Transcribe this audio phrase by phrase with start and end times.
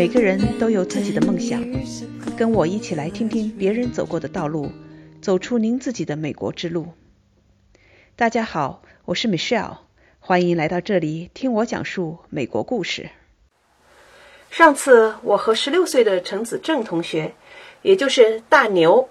[0.00, 1.62] 每个人都有自己的梦想，
[2.34, 4.72] 跟我一起来听听别人走过的道路，
[5.20, 6.94] 走出您自己的美国之路。
[8.16, 9.76] 大家好，我是 Michelle，
[10.18, 13.10] 欢迎来到这里听我讲述美国故事。
[14.50, 17.34] 上次我和十六岁的陈子正同学，
[17.82, 19.06] 也就是大牛，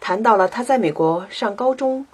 [0.00, 2.06] 谈到了他在美国上高中，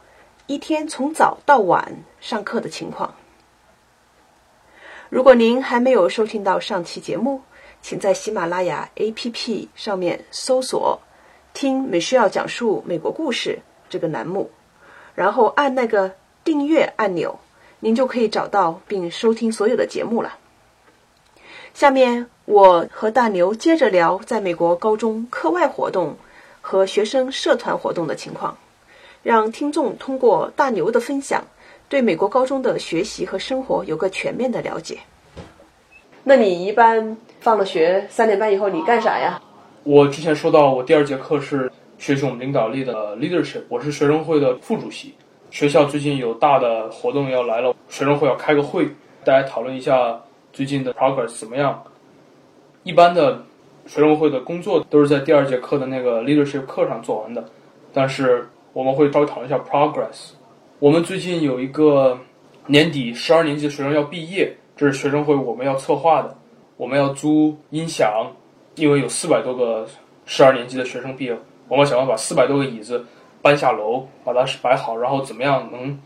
[0.46, 3.16] 一天从早到晚上课的情况。
[5.08, 7.42] 如果您还没有收听到上期节目，
[7.82, 11.00] 请在喜马拉雅 APP 上面搜索
[11.52, 13.58] “听 Michelle 讲述美国故事”
[13.90, 14.50] 这个栏目，
[15.16, 16.14] 然后按那个
[16.44, 17.40] 订阅按钮，
[17.80, 20.38] 您就可以找到并收听所有的节目了。
[21.74, 26.16] 下面我和大牛接着聊在美国高中课外活动
[26.60, 28.58] 和学生社团活动的情况，
[29.22, 31.44] 让听众通过大牛的分享。
[31.88, 35.00] 对美国高中的学习和生活有个全面的了解。
[36.24, 39.42] 那你一般放了学三点半以后你干啥呀？
[39.82, 45.12] 我之前说到，我第二节课是学习我们领导力的 leadership，我是学生会的副主席。
[45.50, 48.86] 学校最近有大的活动要来了，学生会要开个会，
[49.24, 50.18] 大家讨论一下
[50.52, 51.82] 最近的 progress 怎么样。
[52.84, 53.44] 一般的
[53.86, 57.44] 学生会的工作都是在第二节课的那个 leadership 课上做完的，
[57.92, 60.30] 但是我们会稍微讨论一下 progress。
[60.78, 62.16] 我们最近有一个
[62.66, 66.36] 年底十二年级的学生要毕业，这是学生会我们要策划的。
[66.76, 68.26] 我们要租音响，
[68.74, 69.86] 因为有四百多个
[70.26, 73.06] 十二年级的学生毕业，我们想要把四百多个椅子
[73.40, 75.96] 搬下楼，把它摆好，然后怎么样能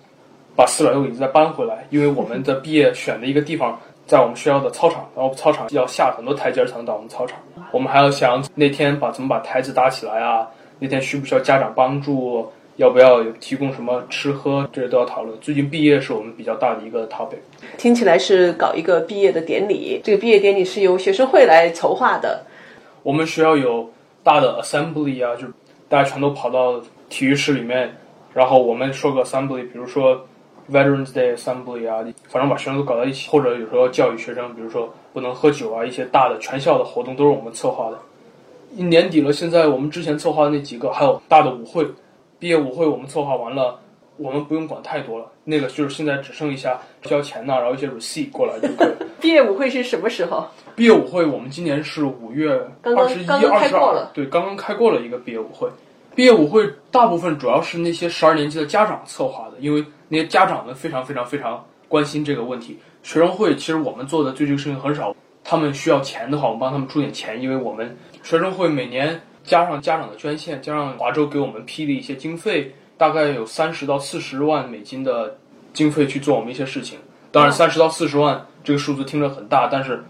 [0.54, 1.86] 把四百多个椅子再搬回来？
[1.88, 7.38] 因为我们的毕业选的一个地方在我们学校的操场，然后操场要下很多台阶才能到我们操场。
[7.72, 10.46] 我们还要想那天把怎么把台子搭起来啊？
[10.78, 12.46] 那天需不需要家长帮助？
[12.76, 15.38] 要不要有提供什么吃喝，这些都要讨论。
[15.40, 17.38] 最近毕业是我们比较大的一个 topic。
[17.78, 22.44] 听起来是搞一个毕业的典礼，这个毕业典礼是由学生会来筹划的。
[23.02, 23.90] 我们学校有
[24.22, 25.46] 大的 assembly 啊，就
[25.88, 26.78] 大家全都跑到
[27.08, 27.90] 体育室里面，
[28.34, 30.26] 然后我们说个 assembly，比如说
[30.70, 37.98] Veterans Day assembly 啊，反正把学生都搞到一起，或者有时候教育学生，比如说不能喝酒啊，一些大的全校的活动都是我们策划的。
[38.84, 41.86] 年底了，现在我们之前策划的那几个，还有大的舞会。
[42.38, 43.80] 毕业舞会我们策划完了，
[44.18, 45.26] 我们不用管太多了。
[45.44, 48.92] 那个就是现在只剩一下交钱呐，然后一些 receipt 过来就可以。
[49.20, 50.46] 毕业舞会是什么时候？
[50.74, 52.50] 毕业舞会我们今年是五月
[52.82, 55.68] 二十一、二十二，对，刚刚开过了一个毕业舞会。
[56.14, 62.78] 毕业舞会大部分主要是那些十二年级的家长策划的，因为那些家长们非常非常非常关心这个问题。
[63.02, 65.14] 学生会其实我们做的对这个事情很少，
[65.44, 69.18] 他们需要钱的话，我们帮他们出点钱，因为我们学生会每年。
[69.46, 75.38] 加上家长的捐献，加上华州给我们批的一些经费，大概有三十到四十万美金的
[75.72, 76.98] 经费去做我们一些事情。
[77.30, 80.04] 当然，三十到四十万这个数字听着很大，但是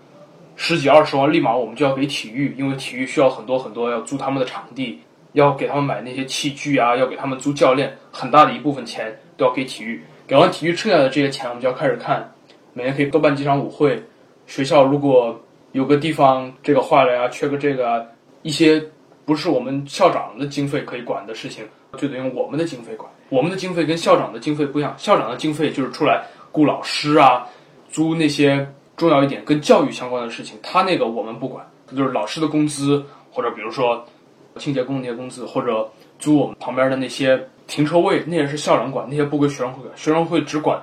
[0.56, 5.00] 十几二十万立马我们就要给体育，因为体育需要很多很多，要租他们的场地，
[5.32, 10.02] 要给他们买那些器具啊，要给他们租教练，很大的一部分钱都要给体育。
[10.26, 12.32] 给完体育剩下的这些钱，我们就要开始看，
[12.72, 14.02] 每年可以多办几场舞会。
[14.46, 15.38] 学校如果
[15.72, 18.02] 有个地方这个坏了呀，缺个这个啊
[18.42, 18.82] 一些。
[19.26, 21.64] 不是我们校长的经费可以管的事情，
[21.98, 23.10] 就得用我们的经费管。
[23.28, 27.44] 我们的经费跟校长的经费不一样，校长的经费就是出来雇老师啊，
[27.90, 28.64] 租那些
[28.96, 34.06] 重要一点跟教育相关的事情，他那个我们不管，就是老师的工资或者比如说
[34.58, 39.96] 清洁工那些工资，或者租我们旁边的那些停车位，那也是校长管，那些不归学生会管。
[39.96, 40.80] 学生会只管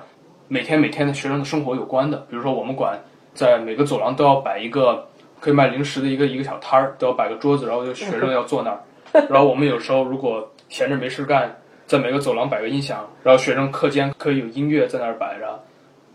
[0.48, 5.08] 每天每天的学生的生活有关的，比如说我们管在每个走廊都要摆一个。
[5.40, 8.80] 可以卖零食的一个一个小摊儿，都要摆个桌子，然后就学生要坐那儿。
[9.30, 11.54] 然后我们有时候如果闲着没事干，
[11.86, 15.62] 在每个走廊摆个音响，然后学生课间可以有音乐在那儿摆着。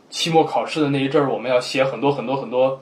[0.09, 2.81] 期末考试的那一阵儿，我们要写很多很多很多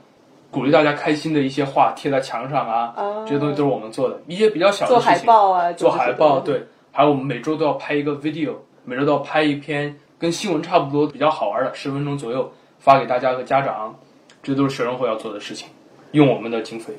[0.50, 2.94] 鼓励大家开心的一些话贴在墙上啊，
[3.26, 4.18] 这些东西都是我们做的。
[4.28, 6.64] 一些比较小的事情，做海报啊，做海报对。
[6.92, 13.94] 还有我们每周都要拍一个 video，每周都要拍一篇跟新闻差不多比较好玩的十分钟左右发给大家和家长，
[14.42, 15.68] 这都是学生会要做的事情。
[16.12, 16.94] 用我们的经费，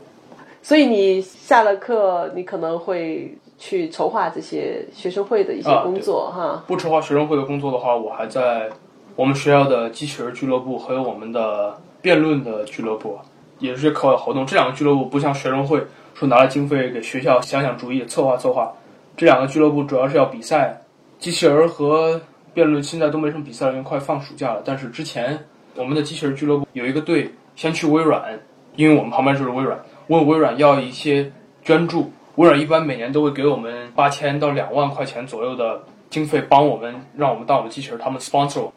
[0.63, 6.63] 所以你下了课，你可能会去筹划这些学生会的一些工作哈。
[6.67, 8.69] 不筹划学生会的工作的话，我还在
[9.17, 13.19] 我们学校的机器人俱乐部，还有我们的辩论的俱乐部，
[13.59, 14.45] 也是课外活动。
[14.45, 15.83] 这两个俱乐部不像学生会
[16.15, 18.71] 说拿了经费给学校想想主意、策划策划，
[19.17, 20.81] 这两个俱乐部主要是要比赛。
[21.19, 22.21] 机器人和
[22.55, 24.63] 辩论现在都没什么比赛了，因为快放暑假了。
[24.65, 25.37] 但是之前
[25.75, 28.39] 我们的机器人俱乐部有一个队先去微软。
[28.79, 29.77] 因为我们旁边就是微软，
[30.07, 31.29] 问微软要一些
[31.65, 38.71] 捐助，微软一般每年都会给我们八千到两万块钱左右的经费，帮我们让我们当我们机器人，他们 sponsor，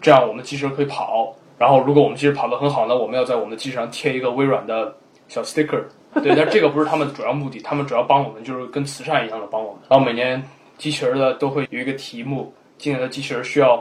[0.00, 1.34] 这样我们机器人可以跑。
[1.58, 4.94] 然后如果我们机器人跑得很好呢，我们要在我们的机器上贴一个微软的
[5.26, 5.82] 小 sticker。
[6.22, 9.82] 对，但这个不是他们的主要目的，他们主要帮我们就是跟慈善一样的帮我们。
[9.88, 10.40] 然后每年
[10.78, 13.76] 机器人的都会有一个题目，今年的机器人需要，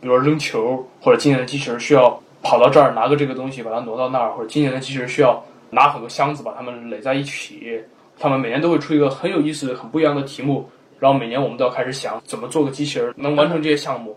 [0.00, 7.82] 比如说扔球，或者今年的机器人需要跑到这儿拿个这个东西把它挪到那儿，或者今年的机器人需要拿很多箱子把它们垒在一起。
[8.18, 10.70] 他们每年都会出一个很有意思、很不一样的题目，
[11.00, 14.16] 然后每年我们都要开始想怎么做个机器人能完成这些项目。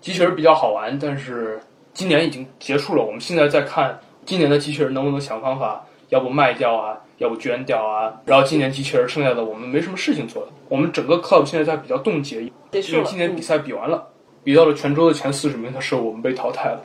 [0.00, 1.60] 机器人比较好玩，但是
[1.92, 5.84] 今年已经结束了，我们现在在看今年的机器人能不能想方法。
[6.10, 8.14] 要不卖掉啊，要不捐掉啊。
[8.24, 10.52] 然后今年机器人剩下的我们没什么事情做了。
[10.68, 14.06] 我们整个 club 现在在比较冻结，因为今年比赛比完了，
[14.44, 16.80] 比到了泉州的前四十名的时候，我们被淘汰了。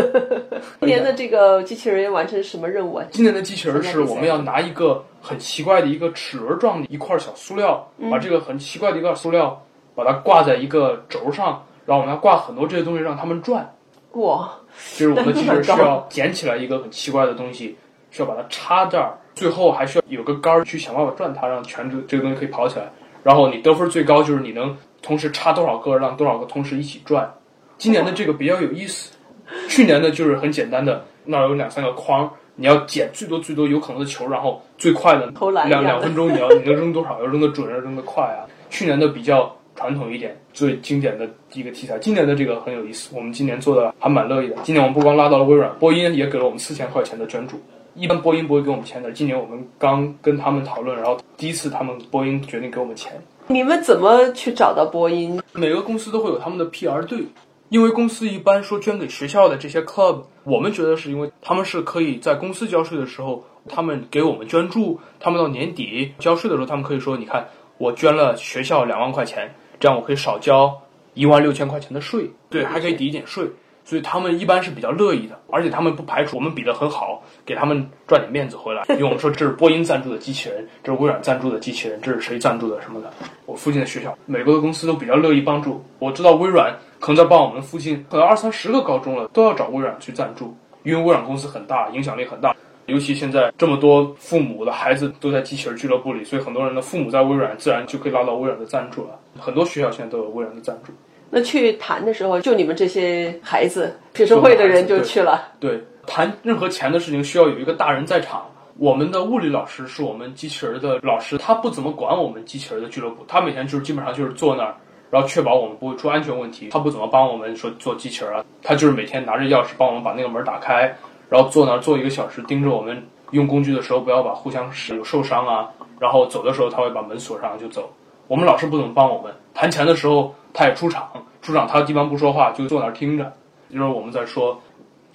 [0.80, 3.04] 今年的这个机器人要完成什么任务啊？
[3.10, 9.64] 今年的机器人是我们要拿一个很奇怪的一个齿轮状的一块小塑料，把这个很奇怪的一个塑料
[9.94, 13.74] 把它挂在一个轴上，然后我们要挂很多这些东西让它们转。
[14.12, 14.50] 哇！
[14.96, 17.76] 就是我们的机器人需要捡起来一个很奇怪的东西。
[18.10, 22.90] 需要把它插这儿，最后还需要有个杆儿去想办法转它，让全这这个东西可以跑起来。
[23.22, 27.30] 然后你得分最高就是你能同时插多少个，让多少个同时一起转。
[27.76, 29.12] 今年的这个比较有意思，
[29.68, 35.32] 去年的就是很简单的，那儿有两三个框，你要捡最多最多有可能的球，然后最快的
[35.66, 38.46] 两两分钟你要你能扔多少，要扔得准，要扔得快啊。
[38.70, 41.98] 去年的比较传统一点，最经典的一个题材。
[41.98, 44.56] 今年的这个很有意思，我们今年做的还蛮乐意的。
[44.62, 47.60] 今年我们不光拉到了微软，波音也给了我们四千块钱的捐助。
[47.94, 49.10] 一般波音不会给我们钱的。
[49.10, 53.12] 今年我们刚跟他们讨论，然后第一次他们波音决定给我们钱。
[53.48, 55.40] 你们怎么去找到波音？
[55.52, 57.20] 每个公司都会有他们的 PR 队，
[57.68, 70.80] 因为公司一般说捐给学校的这些 club，我们觉得是因为他们是可以在公司交税的时候，他们给我们捐助，他们到年底交税的时候，他们可以说，你看我捐了学校两万块钱，这样我可以少交
[71.14, 73.50] 一万六千块钱的税，对，还可以抵一点税。
[73.88, 78.84] 所以他们一般是比较乐意的，而且他们不排除我们比得很好，给他们赚点面子回来。
[78.92, 83.10] 因为我们说这是波音赞助的机器人，这是微软赞助的机器人，这是谁赞助的什么的。
[83.46, 85.82] 我附近的学校，美国的公司都比较乐意帮助。
[86.00, 92.54] 我知道微软可能在帮我们附近，可能二三十个高中了，都要找微软去赞助，因为微软公司很大，影响力很大。
[92.84, 99.18] 尤其现在这么多父母的孩子都在机器人俱乐部里，所以很多人的父母在微软，自然就可以拉到微软的赞助了。
[99.38, 100.92] 很多学校现在都有微软的赞助。
[101.30, 105.48] 那去谈的时候，就你们这些孩子学生会的人就去了。
[105.60, 108.46] 对，谈任何钱的事情需要有一个大人在场。
[108.78, 114.74] 我们的物理老师是我们机器人的老师，他不怎么管我们机器人的俱乐部，他每天就是基本上就是坐那儿，
[115.10, 116.68] 然后确保我们不会出安全问题。
[116.70, 120.94] 他不怎么帮我们说做机器人啊，他就是每天拿着钥匙帮我们把那个门打开，
[121.28, 125.68] 然后坐那儿坐一个小时，盯着我们用工具的时候不要把互相使有受伤啊。
[125.98, 127.92] 然后走的时候他会把门锁上就走。
[128.28, 130.34] 我们老师不怎么帮我们谈钱的时候。
[130.52, 131.10] 他也出场，
[131.42, 133.32] 出场他一般不说话，就坐那儿听着。
[133.70, 134.60] 就是我们在说，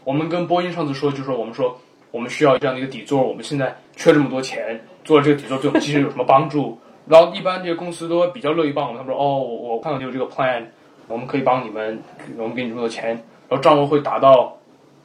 [0.04, 1.78] 我们跟波音上次说，就是我们说
[2.12, 6.78] 我们需要这样的一个底座，我们现在缺这么多钱，做了这个底座对我们机器人有什么帮助？
[7.08, 10.64] 然后一般这些公司都比较乐意帮我们，他们说哦，我看到你有这个 plan，
[11.08, 12.02] 我们可以帮你们，
[12.38, 13.10] 我们给你这么多钱，
[13.50, 14.56] 然后账户会打到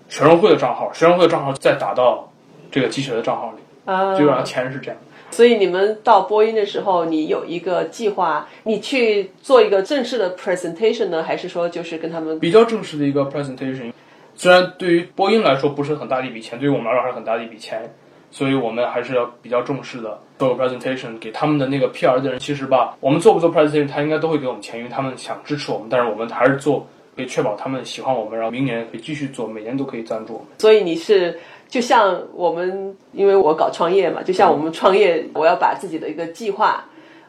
[0.08, 2.30] 学生会的账号，学生会的账号再打到
[2.70, 3.58] 这个机器人的账号里，
[4.16, 4.96] 基本上钱是这样。
[5.30, 13.92] 所以你们到播音的时候，你有一个计划，你去做一个正式的 presentation 呢，还是说就是跟他们比较正式的一个 presentation？
[14.34, 17.94] 虽然对于播音来说不是很大的一笔钱，对于我们来说还是很大的一笔钱，
[18.30, 22.38] 所以我们还是要比较重视的做个 presentation 给他们的那个 PR 的人。
[22.38, 25.88] 其实吧，我们做不做 presentation，他应该都会给我们钱，因为他们想支持我们。
[25.90, 30.48] 但是我们还是做，可以确保他们喜欢我们，然后明年可以继续做，每年都可以赞助我们。
[30.58, 31.38] 所以你是。
[31.68, 36.84] 就像我们，因为我搞创业嘛，就像我们创业，我要把自己的一个计划，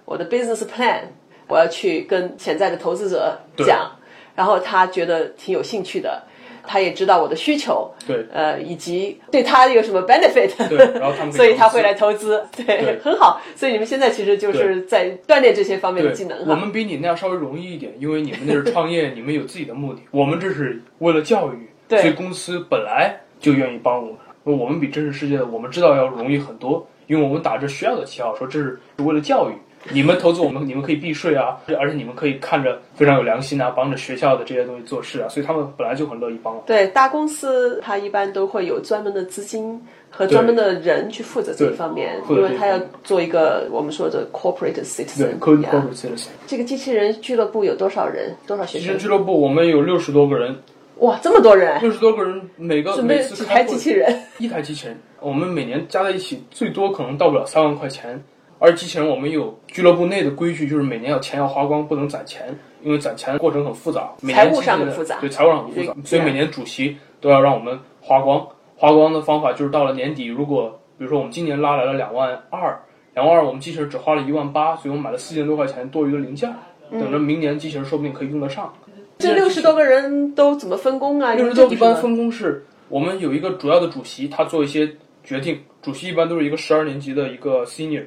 [0.06, 1.02] 我的 business plan，
[1.48, 3.92] 我要去跟潜在的投资者讲，
[4.36, 6.24] 然后他觉得挺有兴趣的，
[6.66, 13.42] 他也知道我的需求，对，呃，以及对他有什么 benefit，对，然后他们，所以他会来投资，对，很好。
[13.58, 16.40] 所以你们现在其实就是在锻炼这些方面的技能。
[16.48, 24.16] 我们比你那样稍微容易一点，因为你们那是创业， 你们有自己的目的，我们这是为了教育，所以公司本来就愿意帮我们。
[24.56, 29.54] 我们比真实世界的我们知道要容易很多，因为我们打着学校的旗号说这是为了教育，
[29.92, 36.62] 你们投资我们，你们可以避税啊，而且你们可以看着非常有良心啊，帮着学校的这些东西做事啊，所以他们本来就很乐意帮。
[36.66, 45.18] 对，大公司它一般都会有专门的资金和专门的人去负责这一方面，因为他要做一个我们说的 corporate citizen。
[45.18, 46.28] 对，corporate citizen。
[46.46, 48.36] 这个机器人俱乐部有多少人？
[48.46, 48.82] 多少学生？
[48.82, 50.56] 机器人俱乐部我们有六十多个人。
[51.00, 51.82] 哇，这么多人！
[51.82, 54.98] 六十多个人，每个每次几台机器人， 一台机器人。
[55.22, 58.22] 我们每年加在一起，最多可能到不了三万块钱。
[58.58, 62.54] 而机器人，我们有俱乐部内的规矩，就是每年要钱要花光，不能攒钱，
[62.84, 64.12] 因为攒钱过程很复杂。
[64.28, 68.46] 财务上很复杂，对财务上很复杂，所以每年主席都要让我们花光。
[68.76, 72.78] 花光的方法就是到了年底，如果比如说我们今年拉来了两万二，
[73.14, 76.54] 两万二我们机器人只花了一万八，所以我们买了四千多块钱多余的零件，
[76.92, 78.74] 等着明年机器人说不定可以用得上。
[79.20, 81.34] 这六十多个人都怎么分工啊？
[81.34, 84.90] 六十多一般分工是我们有一个主要的主席，他做一些
[85.26, 85.60] 决定。
[85.82, 88.04] 主席一般都是一个十二年级的一个 senior，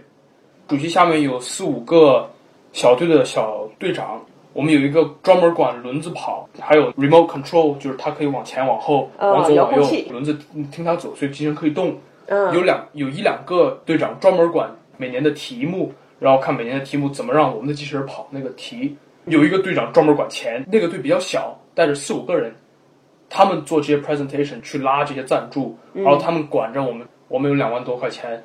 [0.69, 2.29] 主席下面有四五个
[2.73, 4.21] 小队的小队长。
[4.55, 10.37] 我们有一个专门管轮子跑，还有 remote control，就是它可以往前往后、往左往右，轮子
[10.71, 11.95] 听它走，所以机器人可以动。
[12.55, 18.97] 有两有一两个队长专门管每年的题目，然后看每年的题目怎么让我们的机器人跑那个题。
[19.27, 22.55] 有一个队长专门管钱，那个队比较小，带着四五个人，
[23.29, 28.43] 他们做这些 presentation 去拉这些赞助，然后他们管着我们，我们有两万多块钱。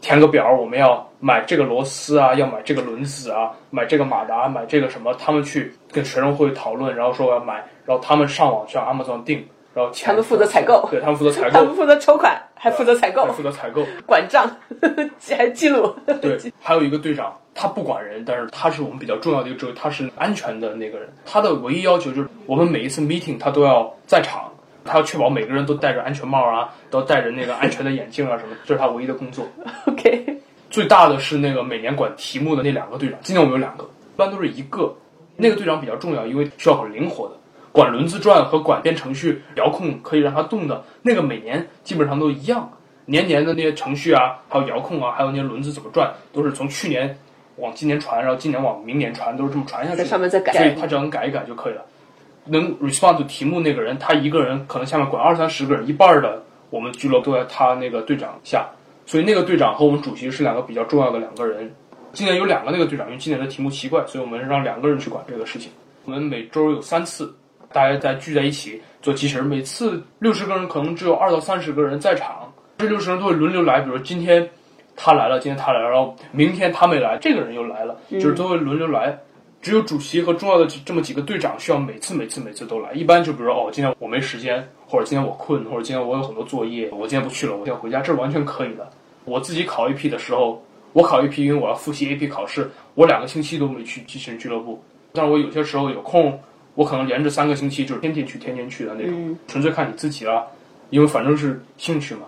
[0.00, 5.12] 填个表，我们要买这个螺丝啊，要买这个轮子啊，买这个马达，买这个什么？
[5.14, 7.54] 他们去跟学生会讨论，然后说我要买，
[7.84, 9.44] 然后他们上网向 Amazon 订，
[9.74, 14.48] 然后他们负责采购，对他们负责采购，他们负责筹款，还负责采购，负责采购， 管账，
[15.36, 15.92] 还记录。
[16.22, 21.08] 对，还有一个队长，他不管人，但是他是我们比较重要的一个职位，他是安全的那个人。
[21.26, 24.44] 他的唯一要求就是我们每一次 meeting 他都要在场。
[24.84, 29.44] 他要确保每个人都戴着安全帽啊，都戴着那个安全的眼镜啊，什么，这是他唯一的工作。
[29.84, 34.96] OK，最大的是那个每年管题目的那两个队长，今年我们有两个，一般都是一个。
[35.36, 37.34] 那个队长比较重要，因为需要很灵活的，
[37.70, 42.70] 管轮子转和管编程序遥控可以让它动的那个，每年基本上都一样。
[43.04, 47.14] 年年的那些程序啊，还有遥控啊，还有那些轮子怎么转，都是从去年
[47.58, 49.98] 往今年传，然后今年往明年传，都是这么传下去。
[49.98, 51.84] 在上面再改，所以他只要能改一改就可以了。
[52.44, 58.66] 能 respond 题目那个人，他一个人可能下面管二三十个人，一半的我们俱乐部都在他那个队长下，
[59.04, 61.70] 所以那个队长和我们主席是两个比较重要的两个人。
[62.14, 65.70] 今年有两个那个队长，因为今年的题目奇怪，所以我们让两个人去管这个事情。
[66.06, 67.30] 我们每周有三次，
[67.70, 74.48] 大家再聚在一起做机器人，每次六十个人可能只有二到三十个人在场，这六十人都会轮流来，比如今天
[75.00, 79.16] 他来了，今天他来了，然后明天他没来，这个人又来了，就是都会轮流来。
[79.62, 82.92] 只有主席和重要的这么几个队长需要每次每次每次都来。
[82.92, 88.88] 一般就比如说哦，今天我没时间，或者今天我困，或者今天我有很多作业，我今天不去了，我要回家，这是完全可以的。
[89.24, 90.62] 我自己考 AP 的时候，
[90.92, 94.82] 我考 AP，因为我要复习 AP 考试，我两个星期都没去机器人俱乐部。
[95.12, 96.38] 但是我有些时候有空，
[96.74, 100.46] 我可能连着三个星期就是天天去，天天去的那种，纯粹看你自己了，
[100.90, 102.22] 因为反正是兴趣嘛。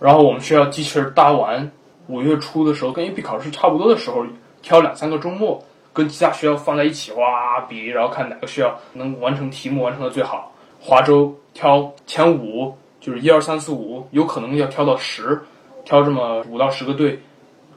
[0.00, 1.68] 然后我们需要机器人搭完，
[2.08, 4.26] 五月初的时候跟 AP 考试差不多的时候，
[4.60, 5.62] 挑两三个周末。
[5.90, 10.52] 跟其他学校放在一起哇比，然后看哪个学校能完成题目完成的最好。
[10.78, 15.40] 华州挑前五，就是一二三四五，有可能要挑到十，
[15.84, 17.20] 挑这么五到十个队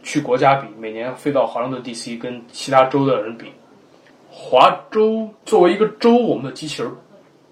[0.03, 3.51] 去国家比，每年飞到华盛顿 DC 跟其他州的人比。
[4.29, 6.91] 华州作为一个州，我们的机器人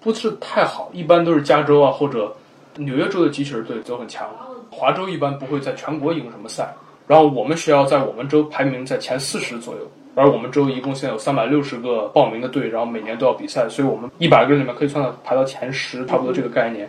[0.00, 2.32] 不是太好，一般都是加州啊或者
[2.76, 4.28] 纽约州的机器人队都很强。
[4.70, 6.72] 华州一般不会在全国赢什么赛，
[7.06, 9.80] 然后我们学校在我们州排名在前四十左右。
[10.16, 16.88] 而我们州一共现在有三百六十个报名的队，然后每年都要比赛，所以我们一百个人里面可以算到排到前十，差不多这个概念，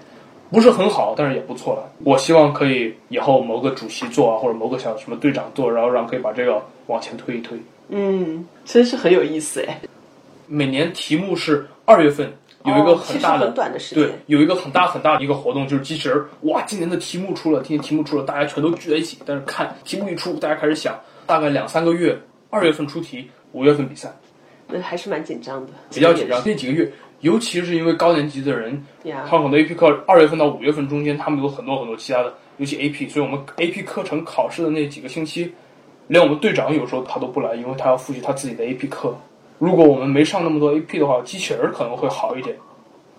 [0.49, 1.83] 不是很好，但是也不错了。
[2.03, 7.55] 我希望可以以后某个主席做啊，或者某个小什么队长做，然后让可以把这个往前推一推。
[7.89, 9.79] 嗯，真是很有意思哎。
[10.47, 12.33] 每年题目是二月份
[12.65, 22.17] 有一个很大的，很短的时间，对，有一个很大很大的一个活动，就是机器人哇，今年的题目出了，今年题目出了，大家全都聚在一起，但是看题目一出，大家开始想，大概两三个月。
[22.53, 24.13] 二月份出题，五月份比赛，
[24.67, 25.71] 那还是蛮紧张的。
[25.89, 26.91] 比较紧张，那几个月，
[27.21, 35.53] 尤其是因为高年级的人，他很多 AP 课，二月份到五月份中间，他们有很多很多其他的，尤其 AP，所以我们 AP 课程考试的那几个星期，
[36.07, 39.15] 连我们队长有时候他都不来，因为他要复习他自己的 AP 课。
[39.61, 42.57] 如果我们没上那么多 AP 的话，机器人可能会好一点。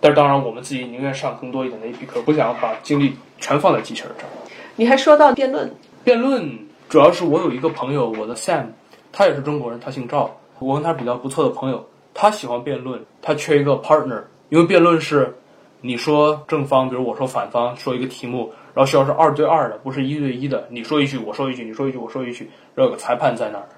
[0.01, 4.27] 但是当然，我们自己宁愿上更多一点的 AP 课，不想把精力全放在机器人上。
[4.75, 5.73] 你还说到辩论，
[6.03, 6.59] 辩论
[6.89, 8.65] 主要是我有一个朋友，我的 Sam。
[9.13, 10.37] 他也是中国人，他姓赵。
[10.59, 15.33] 我跟他比较不错的朋友，他喜欢辩论，他缺一个 partner，因为辩论是
[15.79, 20.67] 你说正方，比如我说反方，说一个题目，然后需要是二对二的，不是一对一的。
[20.69, 23.69] 你说一句，我说一句，你说一句，我说一句，然后有个裁判在那儿。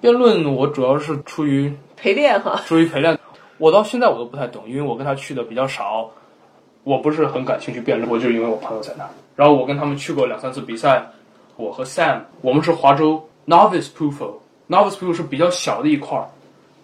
[0.00, 3.18] 辩论我主要是出于陪练哈，出于陪练。
[3.58, 6.10] 我到现在我都不太懂，因为我跟他去的比较少，
[6.84, 8.10] 我不是很感兴趣辩论。
[8.10, 11.04] 我就是因为我朋友在那儿，然后我跟他们去过两三次比赛。
[11.56, 16.24] 我和 Sam，我们是华州 Novice p r o o f Novice proof 是比较小的一块儿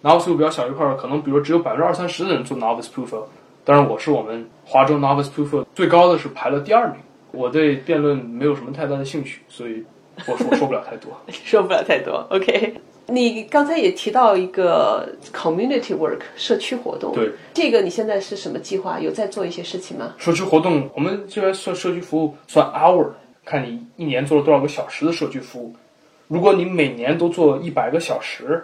[0.03, 3.17] ，Novice proof 比较小一块儿，可能比如只有百分之二三十的人做 Novice proof，
[3.65, 6.97] 但是我是我们华州 Novice proof 最高的是排了第二名。
[7.31, 9.83] 我对辩论没有什么太大的兴趣，所以
[10.27, 12.23] 我说说不了太多， 说不了太多。
[12.29, 12.75] OK，
[13.09, 18.99] 你刚才也提到一个 community work 社区活动，对这个你现在是什么计划？
[18.99, 20.15] 有在做一些事情吗？
[20.17, 23.07] 社区活动，我们这边算社区服务算 hour，
[23.45, 25.73] 看你一年做了多少个小时的社区服务。
[26.27, 28.61] 如果你每年都做一百个小时，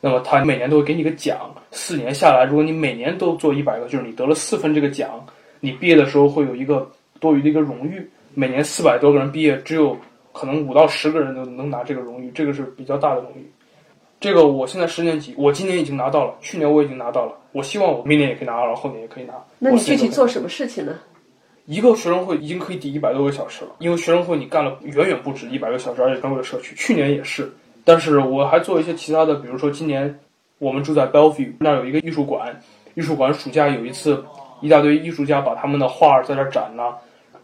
[0.00, 1.52] 那么他每年都会给你个奖。
[1.72, 5.26] 四年下来，如果你每年都做一百个，就是你得了四分这个奖，
[5.58, 8.08] 你毕业的时候会有一个多余的一个荣誉。
[8.34, 9.96] 每年四百多个人毕业，只有
[10.32, 13.50] 可能五到十个人能能拿这个荣誉，这个是比较大的荣誉。
[14.22, 17.32] 这个我现在十年级，我今年已经拿到了，去年我已经拿到了。
[17.50, 19.34] 我希望我明年也可以拿到，然后后年也可以拿。
[19.58, 20.94] 那你具体做什么事情呢？
[21.66, 26.72] 一个学生会已经可以抵一百多个小时了，因为学生会你干了远远不止一百个小时，而且为了社区。
[26.76, 27.52] 去年也是，
[27.84, 30.16] 但是我还做一些其他的，比如说今年
[30.58, 32.56] 我们住在 Bellevue 那儿有一个艺术馆，
[32.94, 34.24] 艺术馆暑假有一次，
[34.60, 36.84] 一大堆艺术家把他们的画在那儿展呢。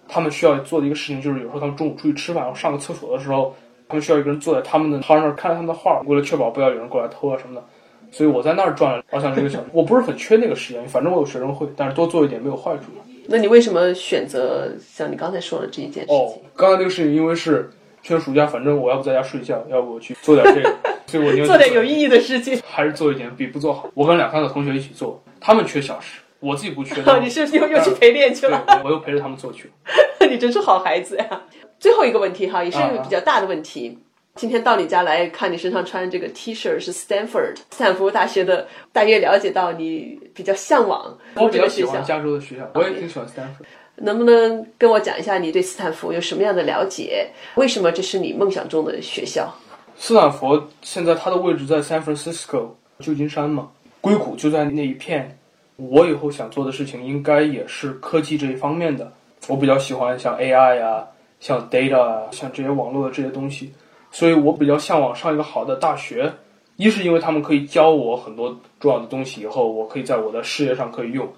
[0.06, 3.52] 他们需要做的一个事情就是，有时候他们中午出去吃饭，然后上个厕所的时候，
[3.88, 7.64] 他们需要一个人坐在他们的摊那儿看他们的画，为了确保不要有人过来偷啊什么的。
[8.10, 12.84] 所以我在那儿转了好像一个小时， 我不是很缺那个时间，反正我有学生会，但是多做一点没有坏处。
[13.26, 16.16] 那你为什么选择像你刚才说的这一件事情？
[16.16, 17.70] 哦，刚才那个事情，因为是
[18.02, 20.74] 全暑假，反正我要不在家睡觉，要不我去做点这个，
[21.06, 23.90] 所以我做点有意义的事情，还是做一点比不做好。
[23.92, 27.02] 我跟两三个同学一起做，他们缺小时，我自己不缺。
[27.20, 28.64] 你是又又去陪练去了？
[28.82, 30.26] 我又陪着他们做去了。
[30.30, 31.42] 你真是好孩子呀！
[31.78, 33.98] 最后一个问题哈，也是一个比较大的问题。
[34.34, 41.18] 今天到你家来看你身上穿这个 T 恤是 Stanford 斯坦福大学的，大约了解到你比较向往。
[41.34, 43.64] 我比较喜欢加州的学校，我也挺喜欢 Stanford。
[43.96, 47.28] 能不能跟我讲一下你对斯坦福有什么样的了解？
[47.56, 49.52] 为什么这是你梦想中的学校？
[49.96, 52.68] 斯坦福现在它的位置在 San Francisco
[53.00, 53.68] 旧金山嘛，
[54.00, 55.36] 硅谷就在那一片。
[55.74, 59.12] 我以后想做的事情应该也是科技这一方面的。
[59.48, 61.04] 我比较喜欢像 AI 啊，
[61.40, 63.72] 像 data 啊，像这些网络的这些东西。
[64.10, 66.32] 所以我比较向往上一个好的大学，
[66.76, 71.28] 一是因为他们可以教我很多重要的东西，以后我可以在我的事业上可以用。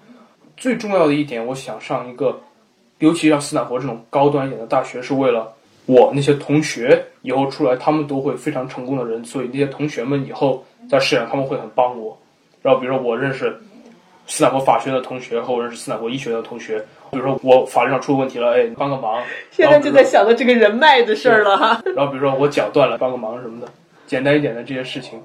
[0.55, 2.39] 最重要的一点，我想上一个，
[2.99, 5.51] 尤其像斯坦福这种高端一点的大学，是为了
[5.85, 12.17] 我那些同学以后出来，他们都会非常成功的人，所以那些同学们以后在事业上他们会很帮我。
[12.61, 13.53] 然后比如说我认识
[14.27, 16.81] 斯坦福法学的同学和我认识斯坦福医学的同学。
[17.11, 19.21] 比如说我法律上出问题了，哎，帮个忙。
[19.51, 21.81] 现在就在想着这个人脉的事儿了哈。
[21.95, 23.67] 然后比如说我脚断了，帮个忙什么的，
[24.07, 25.21] 简单一点的这些事情。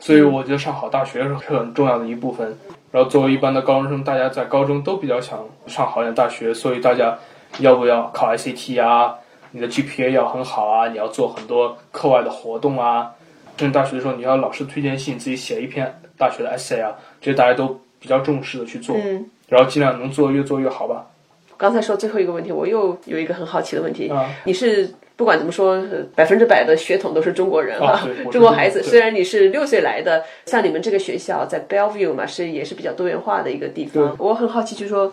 [0.00, 2.56] 所以我觉得上好大学是很重要的一部分。
[2.92, 7.18] 然后作为一般的高中生，大家在高中都比较想上好一点大学，所以大家
[7.58, 9.14] 要不要考 ICT 啊？
[9.50, 10.88] 你的 GPA 要很好啊？
[10.88, 13.10] 你要做很多课外的活动啊？
[13.56, 18.96] 上大学的时候你要老师推荐信，自己写一篇大学的 essay 啊，这些大家都比较重视的去做。
[18.96, 19.28] 嗯。
[19.48, 21.06] 然后尽量能做越做越好吧。
[21.56, 24.08] 刚才说最后一个问题，我又有一个很好奇的问题。
[24.08, 25.84] 啊你是不管怎么说，
[26.14, 28.80] 百分之百的血统都是中国人啊， 中国孩子。
[28.80, 34.14] 虽然你是六岁来的，像你们这个学校在 Bellevue 嘛，是也是比较多元化的一个地方。
[34.20, 35.12] 我很好奇，就是说，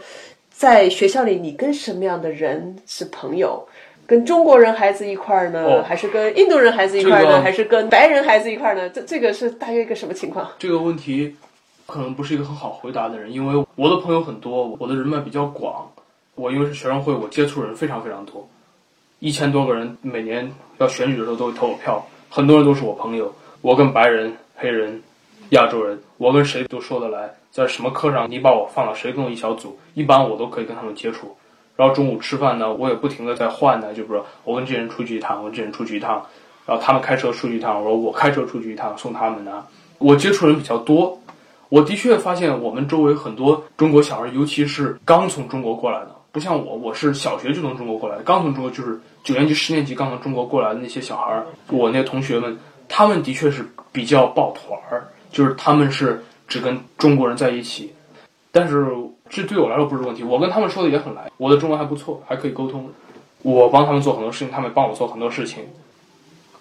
[0.51, 3.67] 在学校里，你跟什么样的人是朋友？
[4.05, 8.87] 跟中国人孩子一块儿呢，还是跟印度人孩子一块儿呢，还是跟白人孩子一块儿呢？
[8.89, 10.47] 这这个是大约一个什么情况？
[10.59, 11.35] 这个问题。
[11.85, 15.87] 可能不是一个很好回答的人，因为我的朋友很多，我的人脉比较广。
[16.35, 18.45] 我因为是学生会，我接触人非常非常多，
[19.19, 23.33] 一千多个人，每年要选举的时候都会投我票，很多人都是我朋友。
[23.61, 25.01] 我跟白人、黑人、
[25.51, 27.33] 亚洲人，我跟谁都说得来。
[27.51, 31.33] 在什么课上，你把我放到谁跟我一小组，一般我都可以跟他们接触。
[31.77, 36.25] 然后中午吃饭呢，我也不停的在换呢，就比如说我跟这人出去一趟，我跟这人出去一趟，
[36.65, 39.65] 然后他们开车出去一趟，我说我开车出去一趟送他们呢。
[39.99, 41.17] 我接触人比较多。
[41.69, 57.91] 我的确发现，我们周围很多中国小孩，尤其是刚从中国过来的，不像我，我是小学就从中国过来的，刚从中国就是九年级、十年级刚从中国过来的那些小孩，我那同学们，他们的确是比较抱团儿，就是他们是只跟中国人在一起，
[58.51, 58.85] 但是
[59.27, 62.87] 这对我来说不是问题，我跟他们说的也很来，我的中文还不错，还可以沟通，
[63.41, 65.63] 我帮他们做很多事情，他们帮我做很多事情，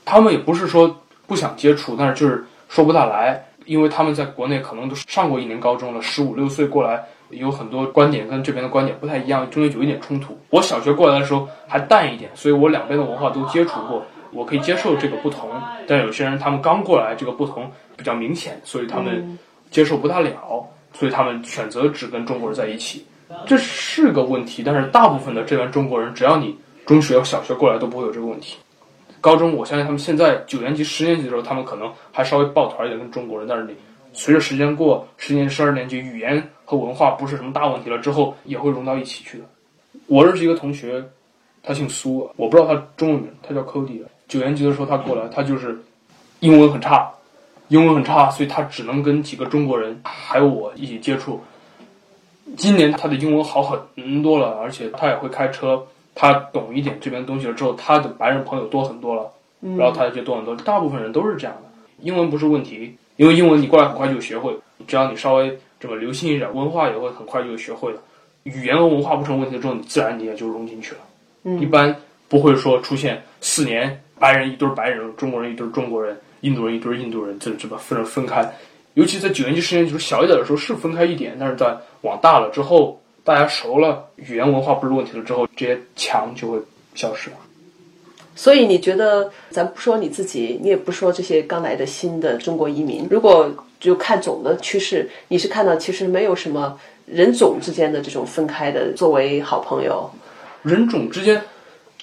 [0.06, 3.44] 他们也不是说不想接触，但是就是说不大来。
[3.66, 10.38] 因为他们在国内可能都上过一年高中了，十五六岁过来，有很多观点跟这边的观点不太一样，中间有一点冲突。
[10.50, 15.50] 我小学过来的时候还淡一点，所以我两边的文化都接触过，我可以接受这个不同。
[15.86, 19.38] 但有些人他们刚过来，这个不同比较明显，所以他们
[19.70, 20.30] 接受不大了，
[20.92, 23.04] 所以他们选择只跟中国人在一起，
[23.46, 24.62] 这是个问题。
[24.64, 28.56] 但是大部分的这边中国人，只要你中学、小学过来，都不会有这个问题。
[29.24, 33.48] 高中，我相信他们现在九年级、十年级的时候，他们可能还稍微抱团一点跟中国人。
[33.48, 33.74] 但是你
[34.12, 39.44] 随着时间过，十年、十二年级，语言和文化不是什么大问题了之后，也会融到一起去的。
[40.08, 41.02] 我认识一个同学，
[41.62, 44.02] 他姓苏，我不知道他中文名，他叫 Cody。
[44.28, 45.74] 九年级的时候他过来，他就是
[46.40, 47.10] 英文很差，
[47.68, 51.42] 英文很差，所以他只能跟几个中国人还有我一起接触。
[52.58, 55.82] 今年他的英文好很多了，而且他也会开车。
[56.14, 59.28] 他懂一点这边东西了之后，他的白人朋友多很多了，
[59.76, 60.54] 然后他就多很多。
[60.56, 61.68] 大部分人都是这样的，
[62.00, 67.98] 英文不是问题，因为英文你过来很快就学会，只要你稍微这么留心一点，文化也会很快就学会了。
[68.44, 71.00] 语言和文化不成问题之后，你自然你也就融进去了。
[71.60, 71.94] 一般
[72.28, 78.48] 不会说出现四年白人一堆白人，中国人一堆中国人，印度人一堆印度人，这这么分分开。
[78.94, 83.00] 尤其在九年级、十年级就是小一点的时候是分开一点，但是在往大了之后。
[83.24, 86.58] 大家熟了，语言文化不是问题了之后，这些墙就会
[86.94, 87.36] 消失了。
[88.36, 100.10] 所以你觉得，咱不说你自己，你也不说这些刚来的新的中国移民，如果就看总的趋势，你是看到其实没有什么人种之间的这种分开的，作为好朋友，
[100.62, 101.40] 人种之间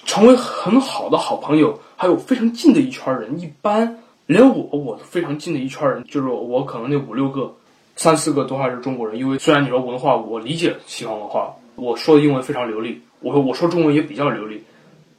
[0.04, 7.54] 成为很好的好朋友，还有非常近的一圈人，一般连我我都非常近的一圈人，就是我可能那五六个。
[8.02, 14.60] 三四个都还是中国人，因为虽然你说文化，我理解西方文化，我说的英文非常流利，我说我说中文也比较流利，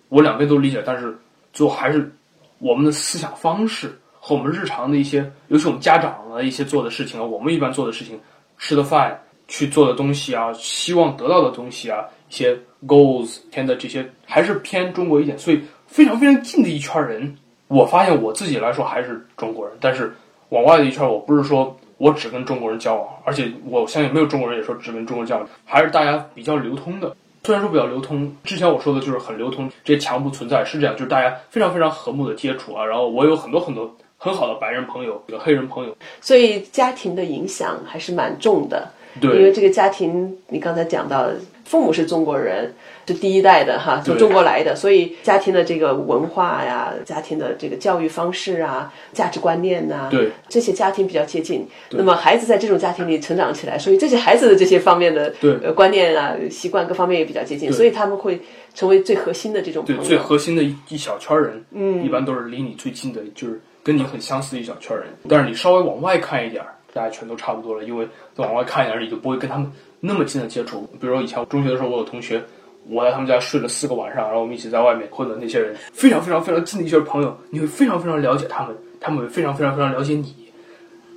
[0.09, 1.17] 我两边都理解，但是
[1.53, 2.13] 最后还是
[2.59, 8.19] 我们的思想方式和我们日常的一些，尤其我们家长的一些做的事情啊，我们一般做的事情，
[8.57, 9.17] 吃的饭、
[9.47, 12.53] 去做的东西啊，希望得到的东西啊，一些
[12.85, 17.33] goals 偏的这些，还是偏中国一点，所以非常非常近的一圈人，
[17.69, 20.13] 我发现我自己来说还是中国人，但是
[20.49, 21.73] 往外的一圈，我不是说。
[21.97, 27.15] 我只跟中国人交往，而且我相信没有中国人也说只跟中国人交往，还是大家比较流通的。
[27.43, 32.85] 虽然说比较流通，之前我说的就是很流通，这些墙不存在，是这样，就是大家非常非常和睦的接触啊。
[32.85, 38.89] 然后我有很多很多很好的白人朋友，有黑人朋友，所以家庭的影响还是蛮重的。
[39.19, 41.27] 对，因为这个家庭，你刚才讲到，
[41.65, 42.73] 父母是中国人。
[43.05, 51.67] 是第一代的哈，从中国来的，所以家庭的这个文化呀，家庭的这个教育方式啊，价值观念呐，对这些家庭比较接近。
[51.89, 58.39] 那么孩子在这种家庭里成长起来，所以这些孩子的这些方面的对观念啊、习惯各方面也比较接近，所以他们会
[58.73, 61.61] 成为最核心的这种对最核心的一一小圈人。
[61.71, 65.07] 嗯，一般都是离你最近的，就是跟你很相似的一小圈人。
[65.27, 69.69] 但是你稍微往外看一点，大家全都差不多了，因为再往外看一点，你就不会跟他们
[70.05, 70.81] 那么近的接触。
[70.99, 72.43] 比如说以前中学的时候，我有同学。
[72.85, 80.35] 我在他们家睡了四个晚上，然后我们一起在外面混的那些人，非常非常非常近的一些朋友，你会非常非常了解他们，他们会非常非常非常了解你。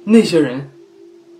[0.04, 0.70] 那些人，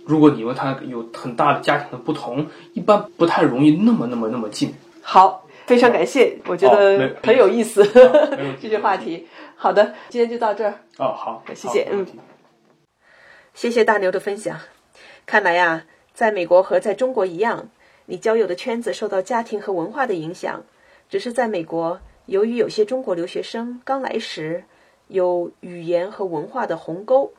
[0.05, 4.75] 如果你问他有很大的家庭的不同，一般不太容易那么那么那么近。
[5.01, 7.85] 好，非常感谢，我觉得很有意思
[8.61, 9.29] 这些话题。
[9.55, 10.75] 好的，今天就到这儿。
[10.99, 12.05] 哦，好，谢谢，嗯，
[13.55, 14.59] 谢谢大牛的分享。
[15.25, 15.85] 看来呀，
[16.17, 17.69] 在美国和在中国一样。
[18.07, 20.65] 你交友的圈子受到家庭和文化的影响，
[21.11, 24.65] 只是在美国，由于有些中国留学生刚来时
[25.09, 27.35] 有语言和文化的鸿沟，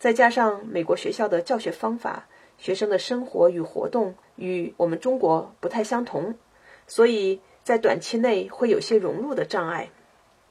[0.00, 2.26] 再加上美国学校的教学方法、
[2.58, 6.34] 学生的生活与活动与我们中国不太相同，
[6.88, 9.88] 所以在短期内会有些融入的障碍。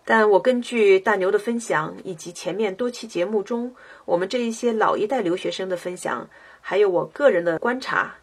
[0.09, 6.27] 但我根据大牛的分享以及前面多期节目中我们这一些老一代留学生的分享，
[6.61, 8.15] 还有我个人的观察。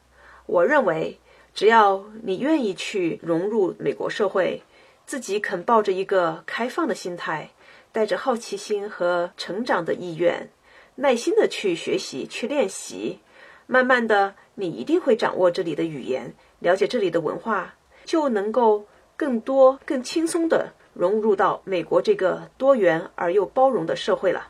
[0.46, 1.16] 我认为，
[1.54, 4.60] 只要你愿意去融入美国社会，
[5.06, 7.50] 自己肯抱着一个开放的心态，
[7.92, 10.50] 带着好奇心和成长的意愿，
[10.96, 13.20] 耐心的去学习、去练习，
[13.68, 18.84] 慢慢的，你一定会掌握这里的语言，了解这里的文化，就能够
[19.16, 24.48] 更多、更轻松的融入到美国这个多元而又包容的社会了。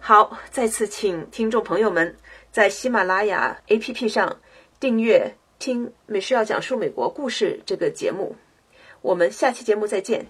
[0.00, 2.16] 好，再次请听众朋友们。
[2.50, 4.38] 在喜马拉雅 APP 上
[4.80, 8.34] 订阅听美需要讲述美国故事这个节目，
[9.02, 10.26] 我们下期节目再见，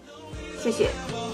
[0.58, 1.27] 谢谢。